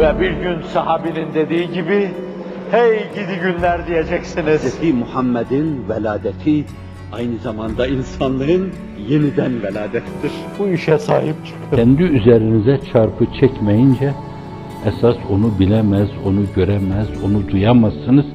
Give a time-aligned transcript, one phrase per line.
[0.00, 2.10] Ve bir gün sahabinin dediği gibi,
[2.70, 4.80] hey gidi günler diyeceksiniz.
[4.80, 4.94] Hz.
[4.94, 6.64] Muhammed'in veladeti
[7.12, 8.72] aynı zamanda insanlığın
[9.08, 10.32] yeniden veladettir.
[10.58, 11.76] Bu işe sahip çıkın.
[11.76, 14.12] Kendi üzerinize çarpı çekmeyince
[14.86, 18.26] esas onu bilemez, onu göremez, onu duyamazsınız.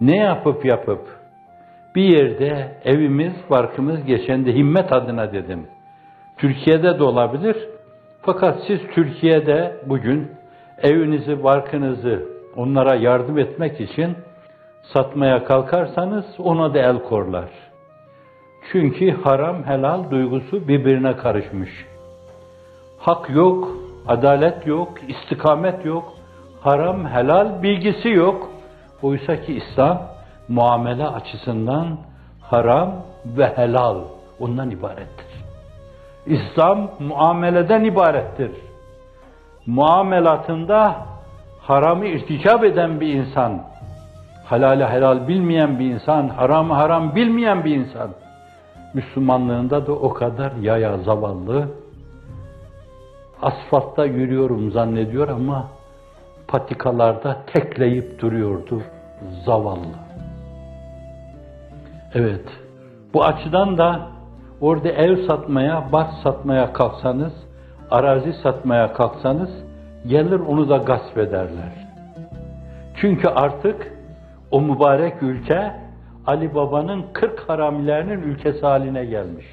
[0.00, 1.20] Ne yapıp yapıp
[1.94, 5.66] bir yerde evimiz, barkımız geçen de himmet adına dedim.
[6.36, 7.56] Türkiye'de de olabilir.
[8.24, 10.30] Fakat siz Türkiye'de bugün
[10.82, 12.22] evinizi, barkınızı
[12.56, 14.16] onlara yardım etmek için
[14.82, 17.48] satmaya kalkarsanız ona da el korlar.
[18.72, 21.70] Çünkü haram helal duygusu birbirine karışmış.
[22.98, 23.68] Hak yok,
[24.08, 26.12] adalet yok, istikamet yok,
[26.60, 28.50] haram helal bilgisi yok.
[29.02, 30.02] Oysa ki İslam
[30.48, 31.98] muamele açısından
[32.40, 32.94] haram
[33.26, 33.98] ve helal
[34.40, 35.31] ondan ibarettir.
[36.26, 38.50] İslam muameleden ibarettir.
[39.66, 40.96] Muamelatında
[41.60, 43.62] haramı irtikap eden bir insan,
[44.44, 48.10] halali helal bilmeyen bir insan, haramı haram bilmeyen bir insan,
[48.94, 51.68] Müslümanlığında da o kadar yaya zavallı,
[53.42, 55.68] asfaltta yürüyorum zannediyor ama
[56.48, 58.82] patikalarda tekleyip duruyordu
[59.44, 59.96] zavallı.
[62.14, 62.44] Evet,
[63.14, 64.00] bu açıdan da
[64.62, 67.32] orada ev satmaya, bar satmaya kalksanız,
[67.90, 69.50] arazi satmaya kalksanız,
[70.06, 71.88] gelir onu da gasp ederler.
[72.96, 73.92] Çünkü artık
[74.50, 75.72] o mübarek ülke
[76.26, 79.46] Ali Baba'nın 40 haramilerinin ülkesi haline gelmiş.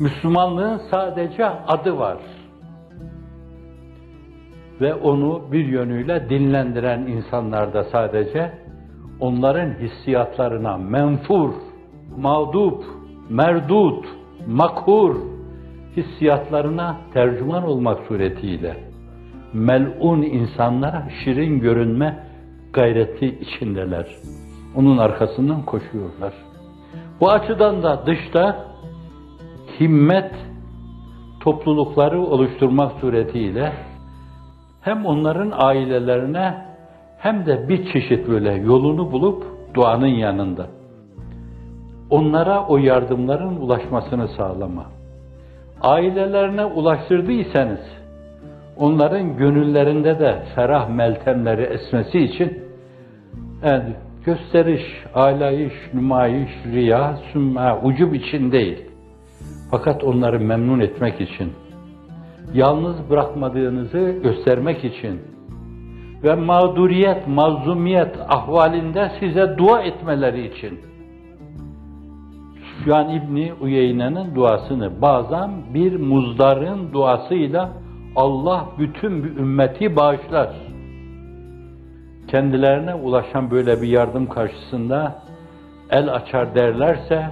[0.00, 2.18] Müslümanlığın sadece adı var.
[4.80, 8.52] Ve onu bir yönüyle dinlendiren insanlar da sadece
[9.20, 11.50] onların hissiyatlarına menfur,
[12.16, 12.84] mağdup,
[13.32, 14.04] merdut,
[14.46, 15.16] makhur
[15.96, 18.76] hissiyatlarına tercüman olmak suretiyle
[19.52, 22.26] melun insanlara şirin görünme
[22.72, 24.06] gayreti içindeler.
[24.76, 26.32] Onun arkasından koşuyorlar.
[27.20, 28.64] Bu açıdan da dışta
[29.80, 30.32] himmet
[31.40, 33.72] toplulukları oluşturmak suretiyle
[34.80, 36.66] hem onların ailelerine
[37.18, 40.81] hem de bir çeşit böyle yolunu bulup duanın yanında.
[42.10, 44.86] Onlara o yardımların ulaşmasını sağlama.
[45.80, 47.80] Ailelerine ulaştırdıysanız
[48.76, 52.62] onların gönüllerinde de ferah meltemleri esmesi için
[53.64, 54.82] yani gösteriş,
[55.14, 58.78] alayış, nümayiş, riya, sümme, ucub için değil.
[59.70, 61.52] Fakat onları memnun etmek için,
[62.54, 65.20] yalnız bırakmadığınızı göstermek için
[66.22, 70.80] ve mağduriyet, mazlumiyet ahvalinde size dua etmeleri için.
[72.82, 77.70] Süfyan İbni Uyeyne'nin duasını bazen bir muzdarın duasıyla
[78.16, 80.50] Allah bütün bir ümmeti bağışlar.
[82.28, 85.22] Kendilerine ulaşan böyle bir yardım karşısında
[85.90, 87.30] el açar derlerse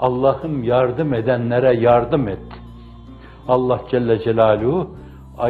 [0.00, 2.46] Allah'ım yardım edenlere yardım et.
[3.48, 4.96] Allah Celle Celaluhu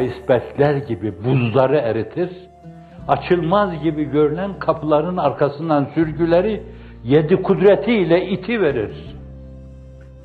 [0.01, 2.29] icebergler gibi buzları eritir.
[3.07, 6.63] Açılmaz gibi görünen kapıların arkasından sürgüleri
[7.03, 9.14] yedi kudretiyle iti verir.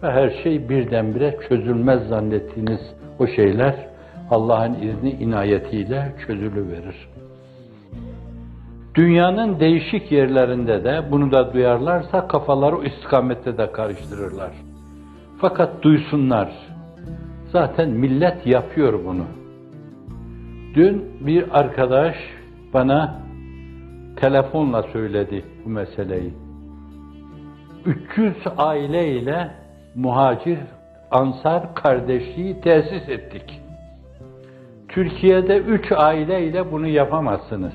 [0.03, 2.81] Ve her şey birdenbire çözülmez zannettiğiniz
[3.19, 3.75] o şeyler
[4.31, 7.09] Allah'ın izni inayetiyle çözülüverir.
[8.94, 14.50] Dünyanın değişik yerlerinde de bunu da duyarlarsa kafaları o istikamette de karıştırırlar.
[15.41, 16.53] Fakat duysunlar.
[17.53, 19.25] Zaten millet yapıyor bunu.
[20.75, 22.17] Dün bir arkadaş
[22.75, 23.21] bana
[24.17, 26.34] telefonla söyledi bu meseleyi.
[27.87, 29.59] 300 aile ile
[29.95, 30.59] muhacir
[31.11, 33.61] ansar kardeşliği tesis ettik.
[34.89, 37.75] Türkiye'de üç aile ile bunu yapamazsınız.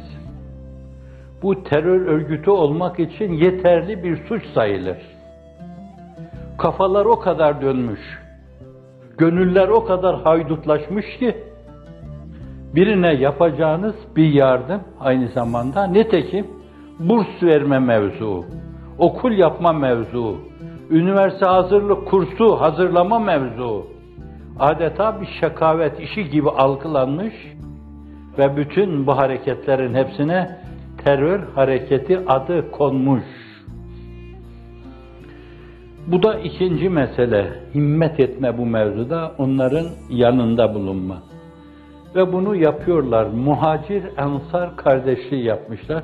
[1.41, 4.97] Bu terör örgütü olmak için yeterli bir suç sayılır.
[6.57, 7.99] Kafalar o kadar dönmüş,
[9.17, 11.37] gönüller o kadar haydutlaşmış ki,
[12.75, 16.47] birine yapacağınız bir yardım aynı zamanda nitekim
[16.99, 18.45] burs verme mevzu,
[18.97, 20.37] okul yapma mevzu,
[20.89, 23.87] üniversite hazırlık kursu hazırlama mevzu,
[24.59, 27.33] adeta bir şakavet işi gibi algılanmış
[28.37, 30.57] ve bütün bu hareketlerin hepsine
[31.03, 33.23] terör hareketi adı konmuş.
[36.07, 41.23] Bu da ikinci mesele, himmet etme bu mevzuda, onların yanında bulunma.
[42.15, 46.03] Ve bunu yapıyorlar, muhacir ensar kardeşliği yapmışlar.